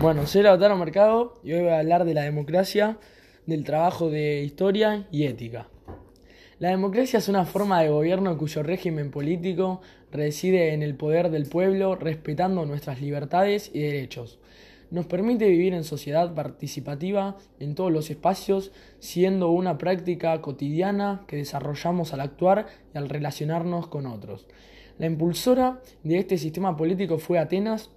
Bueno, 0.00 0.28
soy 0.28 0.42
Lautaro 0.42 0.76
Mercado 0.76 1.40
y 1.42 1.54
hoy 1.54 1.62
voy 1.62 1.70
a 1.70 1.80
hablar 1.80 2.04
de 2.04 2.14
la 2.14 2.22
democracia, 2.22 2.98
del 3.46 3.64
trabajo 3.64 4.10
de 4.10 4.44
historia 4.44 5.08
y 5.10 5.24
ética. 5.24 5.66
La 6.60 6.68
democracia 6.68 7.18
es 7.18 7.28
una 7.28 7.44
forma 7.44 7.82
de 7.82 7.88
gobierno 7.88 8.38
cuyo 8.38 8.62
régimen 8.62 9.10
político 9.10 9.80
reside 10.12 10.72
en 10.72 10.84
el 10.84 10.94
poder 10.94 11.30
del 11.30 11.48
pueblo, 11.48 11.96
respetando 11.96 12.64
nuestras 12.64 13.00
libertades 13.00 13.72
y 13.74 13.80
derechos. 13.80 14.38
Nos 14.92 15.06
permite 15.06 15.48
vivir 15.48 15.74
en 15.74 15.82
sociedad 15.82 16.32
participativa 16.32 17.36
en 17.58 17.74
todos 17.74 17.90
los 17.90 18.08
espacios, 18.08 18.70
siendo 19.00 19.50
una 19.50 19.78
práctica 19.78 20.40
cotidiana 20.40 21.24
que 21.26 21.38
desarrollamos 21.38 22.14
al 22.14 22.20
actuar 22.20 22.66
y 22.94 22.98
al 22.98 23.08
relacionarnos 23.08 23.88
con 23.88 24.06
otros. 24.06 24.46
La 24.98 25.06
impulsora 25.06 25.80
de 26.04 26.18
este 26.18 26.38
sistema 26.38 26.76
político 26.76 27.18
fue 27.18 27.40
Atenas, 27.40 27.90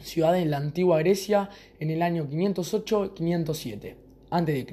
ciudad 0.00 0.38
en 0.38 0.50
la 0.50 0.58
antigua 0.58 0.98
Grecia 0.98 1.50
en 1.80 1.90
el 1.90 2.02
año 2.02 2.28
508-507 2.28 3.94
a.C. 4.30 4.66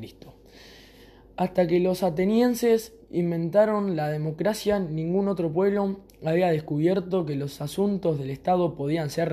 Hasta 1.36 1.68
que 1.68 1.80
los 1.80 2.04
atenienses 2.04 2.94
inventaron 3.12 3.96
la 3.96 4.10
democracia, 4.10 4.80
ningún 4.80 5.28
otro 5.28 5.52
pueblo 5.52 6.02
había 6.24 6.52
descubierto 6.52 7.26
que 7.26 7.36
los 7.36 7.62
asuntos 7.62 8.20
del 8.20 8.30
Estado 8.30 8.76
podían 8.76 9.10
ser 9.10 9.30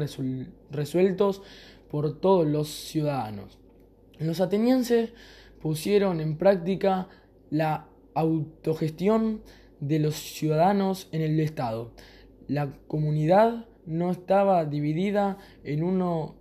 resueltos 0.71 1.43
por 1.91 2.21
todos 2.21 2.47
los 2.47 2.69
ciudadanos. 2.69 3.59
Los 4.19 4.41
atenienses 4.41 5.13
pusieron 5.61 6.21
en 6.21 6.37
práctica 6.37 7.09
la 7.51 7.89
autogestión 8.15 9.43
de 9.80 9.99
los 9.99 10.15
ciudadanos 10.15 11.09
en 11.13 11.23
el 11.23 11.41
Estado. 11.41 11.91
La 12.49 12.73
comunidad 12.87 13.66
no 13.87 14.11
estaba 14.11 14.65
dividida 14.65 15.39
en 15.65 15.83
unos 15.83 16.35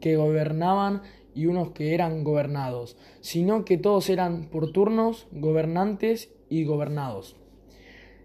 que 0.00 0.16
gobernaban 0.16 1.02
y 1.34 1.46
unos 1.46 1.70
que 1.70 1.94
eran 1.94 2.24
gobernados, 2.24 2.96
sino 3.20 3.64
que 3.64 3.78
todos 3.78 4.08
eran 4.08 4.48
por 4.50 4.72
turnos 4.72 5.26
gobernantes 5.32 6.32
y 6.48 6.64
gobernados. 6.64 7.36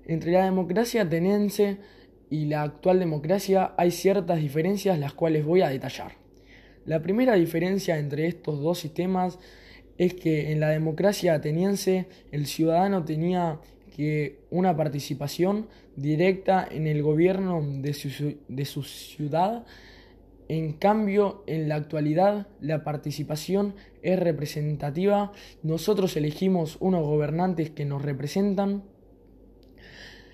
Entre 0.06 0.32
la 0.32 0.46
democracia 0.46 1.04
ateniense 1.04 1.78
y 2.30 2.46
la 2.46 2.64
actual 2.64 3.00
democracia 3.00 3.74
hay 3.78 3.92
ciertas 3.92 4.40
diferencias 4.40 4.98
las 5.00 5.14
cuales 5.14 5.46
voy 5.46 5.62
a 5.62 5.70
detallar. 5.70 6.14
La 6.86 7.02
primera 7.02 7.36
diferencia 7.36 8.00
entre 8.00 8.28
estos 8.28 8.62
dos 8.62 8.80
sistemas 8.80 9.40
es 9.98 10.14
que 10.14 10.52
en 10.52 10.60
la 10.60 10.70
democracia 10.70 11.34
ateniense 11.34 12.08
el 12.32 12.48
ciudadano 12.48 13.04
tenía 13.04 13.60
que 14.00 14.40
una 14.50 14.78
participación 14.78 15.68
directa 15.98 16.66
en 16.72 16.88
el 16.88 17.04
gobierno 17.04 17.62
de 17.62 17.94
su, 17.94 18.38
de 18.48 18.64
su 18.64 18.84
ciudad. 18.84 19.66
En 20.48 20.72
cambio, 20.72 21.44
en 21.48 21.68
la 21.68 21.76
actualidad 21.76 22.48
la 22.62 22.86
participación 22.86 23.76
es 24.02 24.18
representativa. 24.18 25.34
Nosotros 25.64 26.16
elegimos 26.16 26.78
unos 26.80 27.06
gobernantes 27.06 27.72
que 27.72 27.84
nos 27.84 28.02
representan. 28.02 28.84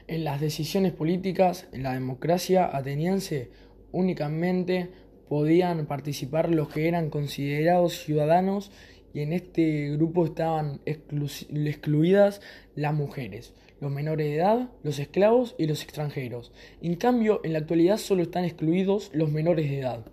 En 0.05 0.25
las 0.25 0.39
decisiones 0.41 0.91
políticas, 0.91 1.67
en 1.71 1.81
la 1.81 1.93
democracia 1.93 2.69
ateniense, 2.71 3.49
únicamente 3.91 4.91
podían 5.27 5.88
participar 5.88 6.52
los 6.52 6.69
que 6.69 6.88
eran 6.88 7.09
considerados 7.09 7.97
ciudadanos 7.97 8.71
y 9.16 9.21
en 9.21 9.31
este 9.31 9.91
grupo 9.91 10.25
estaban 10.25 10.81
excluidas 10.85 12.41
las 12.75 12.94
mujeres, 12.94 13.53
los 13.80 13.89
menores 13.89 14.27
de 14.27 14.35
edad, 14.35 14.69
los 14.83 14.99
esclavos 14.99 15.55
y 15.58 15.67
los 15.67 15.83
extranjeros. 15.83 16.52
En 16.81 16.95
cambio, 16.95 17.39
en 17.45 17.53
la 17.53 17.59
actualidad 17.59 17.95
solo 17.95 18.23
están 18.23 18.43
excluidos 18.43 19.11
los 19.13 19.31
menores 19.31 19.69
de 19.69 19.80
edad. 19.80 20.05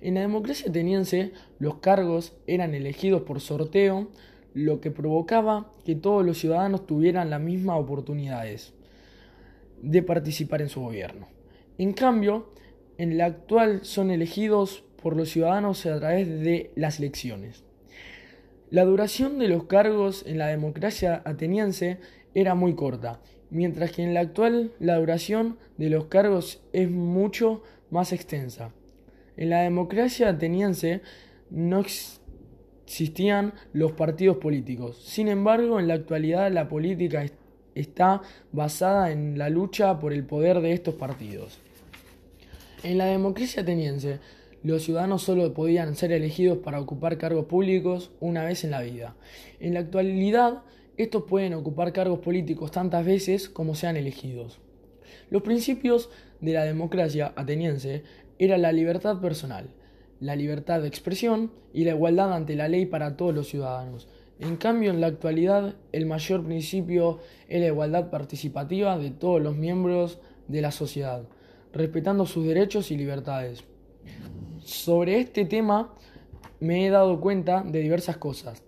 En 0.00 0.14
la 0.14 0.22
democracia 0.22 0.68
ateniense, 0.68 1.30
los 1.60 1.76
cargos 1.76 2.36
eran 2.48 2.74
elegidos 2.74 3.22
por 3.22 3.40
sorteo, 3.40 4.10
lo 4.54 4.80
que 4.80 4.90
provocaba 4.90 5.70
que 5.84 5.94
todos 5.94 6.26
los 6.26 6.38
ciudadanos 6.38 6.84
tuvieran 6.84 7.30
las 7.30 7.40
mismas 7.40 7.78
oportunidades 7.78 8.74
de 9.82 10.02
participar 10.02 10.62
en 10.62 10.68
su 10.68 10.80
gobierno. 10.80 11.28
En 11.78 11.92
cambio, 11.92 12.50
en 12.98 13.18
la 13.18 13.26
actual 13.26 13.84
son 13.84 14.10
elegidos 14.10 14.82
por 15.00 15.14
los 15.14 15.30
ciudadanos 15.30 15.86
a 15.86 16.00
través 16.00 16.26
de 16.40 16.72
las 16.74 16.98
elecciones. 16.98 17.65
La 18.70 18.84
duración 18.84 19.38
de 19.38 19.46
los 19.46 19.64
cargos 19.64 20.24
en 20.26 20.38
la 20.38 20.48
democracia 20.48 21.22
ateniense 21.24 21.98
era 22.34 22.56
muy 22.56 22.74
corta, 22.74 23.20
mientras 23.48 23.92
que 23.92 24.02
en 24.02 24.12
la 24.12 24.20
actual 24.20 24.72
la 24.80 24.96
duración 24.96 25.56
de 25.76 25.88
los 25.88 26.06
cargos 26.06 26.60
es 26.72 26.90
mucho 26.90 27.62
más 27.90 28.12
extensa. 28.12 28.72
En 29.36 29.50
la 29.50 29.60
democracia 29.60 30.30
ateniense 30.30 31.00
no 31.48 31.80
existían 31.80 33.54
los 33.72 33.92
partidos 33.92 34.38
políticos. 34.38 35.00
Sin 35.00 35.28
embargo, 35.28 35.78
en 35.78 35.86
la 35.86 35.94
actualidad 35.94 36.50
la 36.50 36.68
política 36.68 37.24
está 37.76 38.22
basada 38.50 39.12
en 39.12 39.38
la 39.38 39.48
lucha 39.48 40.00
por 40.00 40.12
el 40.12 40.24
poder 40.24 40.60
de 40.60 40.72
estos 40.72 40.96
partidos. 40.96 41.60
En 42.82 42.98
la 42.98 43.06
democracia 43.06 43.62
ateniense, 43.62 44.18
los 44.66 44.82
ciudadanos 44.82 45.22
solo 45.22 45.54
podían 45.54 45.94
ser 45.94 46.10
elegidos 46.10 46.58
para 46.58 46.80
ocupar 46.80 47.18
cargos 47.18 47.46
públicos 47.46 48.10
una 48.18 48.44
vez 48.44 48.64
en 48.64 48.72
la 48.72 48.82
vida. 48.82 49.14
En 49.60 49.74
la 49.74 49.80
actualidad, 49.80 50.62
estos 50.96 51.22
pueden 51.22 51.54
ocupar 51.54 51.92
cargos 51.92 52.18
políticos 52.18 52.72
tantas 52.72 53.06
veces 53.06 53.48
como 53.48 53.76
sean 53.76 53.96
elegidos. 53.96 54.58
Los 55.30 55.42
principios 55.42 56.10
de 56.40 56.52
la 56.52 56.64
democracia 56.64 57.32
ateniense 57.36 58.02
eran 58.40 58.62
la 58.62 58.72
libertad 58.72 59.20
personal, 59.20 59.68
la 60.18 60.34
libertad 60.34 60.80
de 60.80 60.88
expresión 60.88 61.52
y 61.72 61.84
la 61.84 61.92
igualdad 61.92 62.32
ante 62.32 62.56
la 62.56 62.66
ley 62.66 62.86
para 62.86 63.16
todos 63.16 63.32
los 63.32 63.48
ciudadanos. 63.48 64.08
En 64.40 64.56
cambio, 64.56 64.90
en 64.90 65.00
la 65.00 65.06
actualidad, 65.06 65.76
el 65.92 66.06
mayor 66.06 66.44
principio 66.44 67.20
es 67.48 67.60
la 67.60 67.68
igualdad 67.68 68.10
participativa 68.10 68.98
de 68.98 69.12
todos 69.12 69.40
los 69.40 69.56
miembros 69.56 70.18
de 70.48 70.60
la 70.60 70.72
sociedad, 70.72 71.22
respetando 71.72 72.26
sus 72.26 72.46
derechos 72.46 72.90
y 72.90 72.96
libertades. 72.96 73.64
Sobre 74.66 75.20
este 75.20 75.44
tema 75.44 75.94
me 76.58 76.84
he 76.84 76.90
dado 76.90 77.20
cuenta 77.20 77.62
de 77.62 77.78
diversas 77.78 78.16
cosas. 78.16 78.64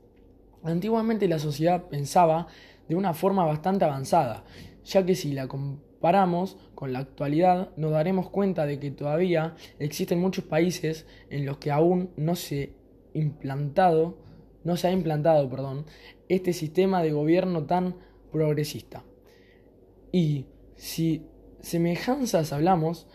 Antiguamente 0.62 1.26
la 1.26 1.41
sociedad 1.41 1.88
pensaba 1.88 2.47
de 2.88 2.94
una 2.94 3.14
forma 3.14 3.44
bastante 3.44 3.84
avanzada, 3.84 4.44
ya 4.84 5.04
que 5.04 5.16
si 5.16 5.32
la 5.32 5.48
comparamos 5.48 6.56
con 6.76 6.92
la 6.92 7.00
actualidad 7.00 7.70
nos 7.76 7.91
daremos 7.91 8.31
cuenta 8.31 8.64
de 8.64 8.78
que 8.78 8.92
todavía 8.92 9.56
existen 9.81 10.20
muchos 10.20 10.44
países 10.44 11.04
en 11.31 11.44
los 11.44 11.59
que 11.59 11.72
aún 11.72 12.10
no 12.16 12.36
se 12.36 12.76
implantado, 13.12 14.19
no 14.62 14.76
se 14.76 14.86
ha 14.86 14.92
implantado, 14.92 15.50
perdón, 15.50 15.84
este 16.28 16.53
sistema 16.53 17.03
de 17.03 17.10
gobierno 17.10 17.65
tan 17.65 17.97
progresista. 18.30 19.03
Y 20.12 20.47
si 20.76 21.26
semejanzas 21.60 22.53
hablamos, 22.53 23.09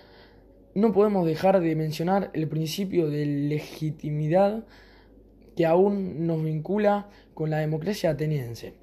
no 0.75 0.91
podemos 0.91 1.25
dejar 1.25 1.59
de 1.59 1.75
mencionar 1.75 2.31
el 2.34 2.47
principio 2.47 3.09
de 3.09 3.25
legitimidad 3.25 4.66
que 5.56 5.66
aún 5.66 6.25
nos 6.25 6.44
vincula 6.44 7.09
con 7.34 7.50
la 7.50 7.59
democracia 7.59 8.11
ateniense. 8.11 8.73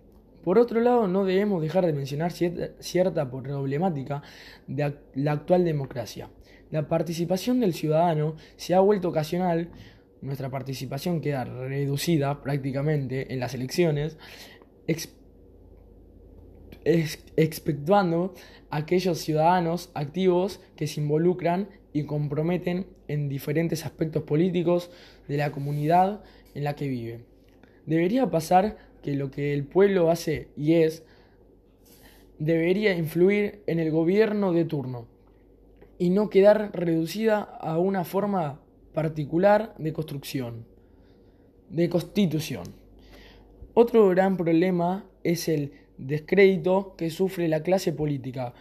Por 0.44 0.58
otro 0.58 0.80
lado, 0.80 1.06
no 1.06 1.24
debemos 1.24 1.60
dejar 1.60 1.84
de 1.84 1.92
mencionar 1.92 2.32
cierta, 2.32 3.30
problemática 3.30 4.22
de 4.66 4.94
la 5.14 5.32
actual 5.32 5.64
democracia. 5.64 6.30
La 6.70 6.88
participación 6.88 7.60
del 7.60 7.74
ciudadano 7.74 8.36
se 8.56 8.74
ha 8.74 8.80
vuelto 8.80 9.08
ocasional, 9.08 9.70
nuestra 10.22 10.48
participación 10.48 11.20
queda 11.20 11.44
reducida 11.44 12.40
prácticamente 12.42 13.32
en 13.32 13.40
las 13.40 13.54
elecciones, 13.54 14.16
exceptuando 16.84 18.34
aquellos 18.70 19.18
ciudadanos 19.18 19.90
activos 19.94 20.60
que 20.76 20.86
se 20.86 21.00
involucran 21.00 21.68
y 21.92 22.04
comprometen 22.04 22.86
en 23.08 23.28
diferentes 23.28 23.84
aspectos 23.84 24.22
políticos 24.22 24.90
de 25.28 25.36
la 25.36 25.50
comunidad 25.50 26.22
en 26.54 26.64
la 26.64 26.76
que 26.76 26.88
vive. 26.88 27.24
Debería 27.86 28.30
pasar 28.30 28.78
que 29.02 29.14
lo 29.14 29.30
que 29.30 29.52
el 29.52 29.64
pueblo 29.64 30.10
hace 30.10 30.48
y 30.56 30.74
es 30.74 31.02
debería 32.38 32.96
influir 32.96 33.62
en 33.66 33.78
el 33.80 33.90
gobierno 33.90 34.52
de 34.52 34.64
turno 34.64 35.06
y 35.98 36.10
no 36.10 36.30
quedar 36.30 36.70
reducida 36.72 37.40
a 37.40 37.78
una 37.78 38.04
forma 38.04 38.60
particular 38.94 39.74
de 39.78 39.92
construcción, 39.92 40.64
de 41.68 41.88
constitución. 41.88 42.64
Otro 43.74 44.08
gran 44.08 44.36
problema 44.36 45.04
es 45.22 45.48
el 45.48 45.72
descrédito 46.06 46.94
que 46.96 47.10
sufre 47.10 47.48
la 47.48 47.62
clase 47.62 47.92
política 47.92 48.54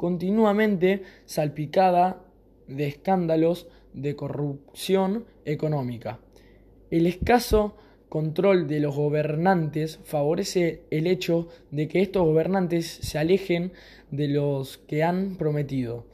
continuamente 0.00 1.02
salpicada 1.26 2.24
de 2.66 2.86
escándalos 2.86 3.68
de 3.92 4.16
corrupción 4.16 5.26
económica. 5.44 6.20
El 6.90 7.06
escaso 7.06 7.76
control 8.08 8.66
de 8.66 8.80
los 8.80 8.96
gobernantes 8.96 10.00
favorece 10.04 10.84
el 10.90 11.06
hecho 11.06 11.48
de 11.70 11.86
que 11.86 12.00
estos 12.00 12.24
gobernantes 12.24 12.86
se 12.86 13.18
alejen 13.18 13.72
de 14.10 14.28
los 14.28 14.78
que 14.78 15.02
han 15.02 15.36
prometido, 15.36 16.06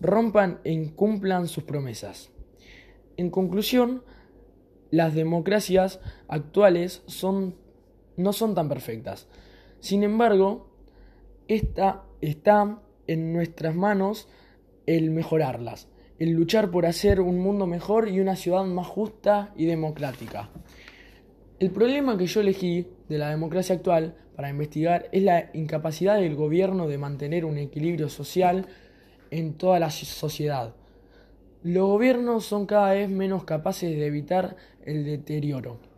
rompan 0.00 0.60
e 0.64 0.72
incumplan 0.72 1.46
sus 1.46 1.64
promesas. 1.64 2.30
En 3.18 3.28
conclusión, 3.28 4.02
las 4.90 5.14
democracias 5.14 6.00
actuales 6.26 7.02
son, 7.04 7.54
no 8.22 8.32
son 8.32 8.54
tan 8.54 8.68
perfectas. 8.68 9.26
Sin 9.80 10.02
embargo, 10.02 10.68
esta, 11.48 12.04
está 12.20 12.80
en 13.06 13.32
nuestras 13.32 13.74
manos 13.74 14.28
el 14.86 15.10
mejorarlas, 15.10 15.88
el 16.18 16.30
luchar 16.32 16.70
por 16.70 16.86
hacer 16.86 17.20
un 17.20 17.38
mundo 17.38 17.66
mejor 17.66 18.08
y 18.08 18.20
una 18.20 18.36
ciudad 18.36 18.64
más 18.64 18.86
justa 18.86 19.52
y 19.56 19.66
democrática. 19.66 20.50
El 21.58 21.70
problema 21.70 22.16
que 22.16 22.26
yo 22.26 22.40
elegí 22.40 22.86
de 23.08 23.18
la 23.18 23.30
democracia 23.30 23.74
actual 23.74 24.14
para 24.36 24.48
investigar 24.48 25.08
es 25.12 25.22
la 25.22 25.50
incapacidad 25.52 26.16
del 26.16 26.34
gobierno 26.34 26.88
de 26.88 26.98
mantener 26.98 27.44
un 27.44 27.58
equilibrio 27.58 28.08
social 28.08 28.66
en 29.30 29.54
toda 29.54 29.78
la 29.78 29.90
sociedad. 29.90 30.74
Los 31.62 31.86
gobiernos 31.88 32.46
son 32.46 32.64
cada 32.66 32.92
vez 32.94 33.10
menos 33.10 33.44
capaces 33.44 33.90
de 33.90 34.06
evitar 34.06 34.56
el 34.84 35.04
deterioro 35.04 35.89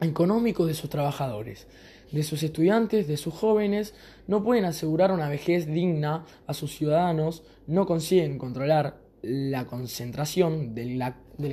económico 0.00 0.66
de 0.66 0.74
sus 0.74 0.90
trabajadores, 0.90 1.66
de 2.12 2.22
sus 2.22 2.42
estudiantes, 2.42 3.06
de 3.06 3.16
sus 3.16 3.34
jóvenes, 3.34 3.94
no 4.26 4.42
pueden 4.42 4.64
asegurar 4.64 5.12
una 5.12 5.28
vejez 5.28 5.66
digna 5.66 6.24
a 6.46 6.54
sus 6.54 6.74
ciudadanos, 6.74 7.44
no 7.66 7.86
consiguen 7.86 8.38
controlar 8.38 9.00
la 9.22 9.66
concentración 9.66 10.74
del, 10.74 11.02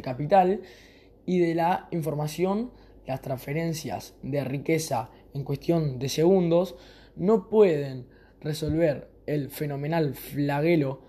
capital 0.01 0.61
y 1.25 1.39
de 1.39 1.55
la 1.55 1.87
información, 1.91 2.71
las 3.05 3.21
transferencias 3.21 4.15
de 4.23 4.43
riqueza 4.43 5.09
en 5.33 5.43
cuestión 5.43 5.99
de 5.99 6.09
segundos, 6.09 6.75
no 7.15 7.49
pueden 7.49 8.07
resolver 8.41 9.09
el 9.25 9.49
fenomenal 9.49 10.15
flagelo 10.15 11.01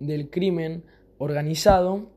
del 0.00 0.30
crimen 0.30 0.84
organizado, 1.18 2.10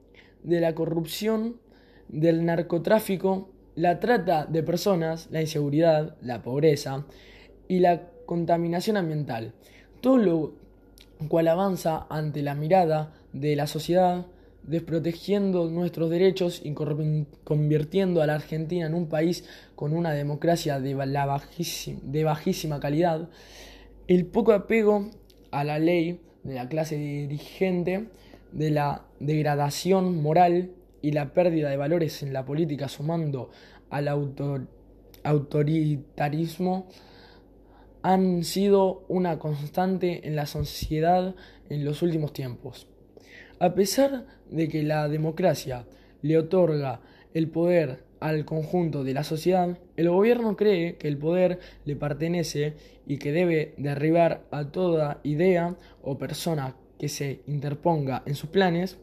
de 0.44 0.60
la 0.62 0.76
corrupción, 0.76 1.60
del 2.10 2.46
narcotráfico, 2.46 3.50
la 3.76 4.00
trata 4.00 4.46
de 4.46 4.64
personas, 4.64 5.28
la 5.32 5.42
inseguridad, 5.42 6.16
la 6.22 6.42
pobreza 6.42 7.06
y 7.68 7.80
la 7.80 8.10
contaminación 8.26 8.98
ambiental. 8.98 9.54
Todo 10.02 10.18
lo 10.18 10.54
cual 11.28 11.48
avanza 11.48 12.06
ante 12.10 12.42
la 12.42 12.56
mirada 12.56 13.14
de 13.34 13.56
la 13.56 13.68
sociedad, 13.68 14.26
desprotegiendo 14.64 15.70
nuestros 15.70 16.10
derechos 16.10 16.62
y 16.64 16.74
convirtiendo 16.74 18.22
a 18.22 18.28
la 18.28 18.36
Argentina 18.36 18.86
en 18.86 18.94
un 18.94 19.08
país 19.08 19.46
con 19.76 19.94
una 19.94 20.12
democracia 20.12 20.80
de, 20.80 20.96
de 20.96 22.24
bajísima 22.24 22.80
calidad, 22.80 23.30
el 24.08 24.26
poco 24.26 24.54
apego 24.54 25.10
a 25.52 25.64
la 25.64 25.80
ley 25.80 26.20
de 26.44 26.56
la 26.56 26.68
clase 26.68 26.98
dirigente, 26.98 28.10
de 28.52 28.72
la 28.72 29.06
degradación 29.20 30.22
moral 30.22 30.72
y 31.08 31.12
la 31.14 31.34
pérdida 31.34 31.70
de 31.70 31.78
valores 31.78 32.22
en 32.22 32.34
la 32.34 32.44
política 32.44 32.90
sumando 32.90 33.50
al 33.90 34.10
autoritarismo 35.24 36.90
han 38.02 38.44
sido 38.44 39.06
una 39.08 39.40
constante 39.40 40.28
en 40.28 40.36
la 40.36 40.46
sociedad 40.46 41.34
en 41.70 41.86
los 41.86 42.02
últimos 42.02 42.34
tiempos. 42.34 42.90
A 43.60 43.74
pesar 43.74 44.26
de 44.50 44.68
que 44.68 44.84
la 44.84 45.08
democracia 45.08 45.86
le 46.22 46.38
otorga 46.38 47.00
el 47.34 47.48
poder 47.48 48.04
al 48.20 48.44
conjunto 48.44 49.06
de 49.06 49.14
la 49.14 49.24
sociedad, 49.24 49.78
el 49.96 50.10
gobierno 50.10 50.58
cree 50.58 50.98
que 50.98 51.08
el 51.08 51.18
poder 51.18 51.60
le 51.86 51.96
pertenece 51.96 52.74
y 53.06 53.18
que 53.18 53.32
debe 53.32 53.76
derribar 53.78 54.44
a 54.52 54.72
toda 54.72 55.22
idea 55.24 55.78
o 56.02 56.18
persona 56.18 56.76
que 57.00 57.08
se 57.08 57.44
interponga 57.48 58.24
en 58.26 58.36
sus 58.36 58.50
planes. 58.50 58.98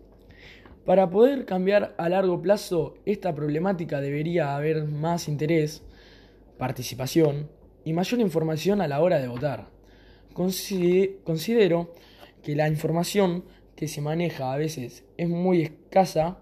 Para 0.85 1.09
poder 1.09 1.47
cambiar 1.47 1.95
a 1.97 2.11
largo 2.11 2.43
plazo 2.43 2.97
esta 3.07 3.35
problemática 3.35 4.03
debería 4.03 4.55
haber 4.55 4.85
más 4.85 5.29
interés, 5.29 5.83
participación 6.59 7.49
y 7.85 7.95
mayor 7.95 8.21
información 8.21 8.83
a 8.83 8.89
la 8.89 9.01
hora 9.01 9.19
de 9.19 9.29
votar. 9.29 9.71
Considero 10.35 11.95
que 12.43 12.55
la 12.55 12.69
información 12.69 13.45
que 13.77 13.89
se 13.89 14.03
maneja 14.03 14.53
a 14.53 14.59
veces 14.59 15.05
es 15.17 15.29
muy 15.29 15.63
escasa, 15.63 16.39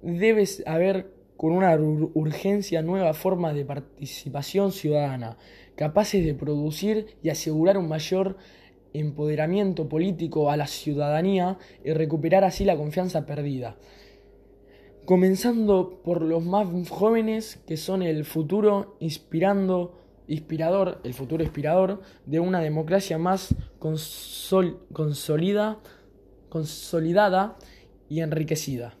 debe 0.00 0.44
haber 0.66 1.12
con 1.36 1.52
una 1.52 1.76
urgencia 1.76 2.82
nueva 2.82 3.14
forma 3.14 3.52
de 3.52 3.64
participación 3.64 4.70
ciudadana, 4.70 5.38
capaces 5.74 6.24
de 6.24 6.34
producir 6.34 7.16
y 7.22 7.30
asegurar 7.30 7.78
un 7.78 7.88
mayor 7.88 8.36
empoderamiento 8.98 9.88
político 9.88 10.50
a 10.50 10.56
la 10.56 10.66
ciudadanía 10.66 11.58
y 11.84 11.92
recuperar 11.92 12.44
así 12.44 12.64
la 12.64 12.76
confianza 12.76 13.26
perdida. 13.26 13.76
Comenzando 15.04 16.00
por 16.02 16.22
los 16.22 16.44
más 16.44 16.66
jóvenes 16.88 17.62
que 17.66 17.76
son 17.76 18.02
el 18.02 18.24
futuro 18.24 18.96
inspirando 18.98 19.94
inspirador, 20.26 21.00
el 21.04 21.14
futuro 21.14 21.44
inspirador 21.44 22.00
de 22.24 22.40
una 22.40 22.60
democracia 22.60 23.18
más 23.18 23.54
consolida, 23.78 25.78
consolidada 26.48 27.56
y 28.08 28.20
enriquecida. 28.20 28.94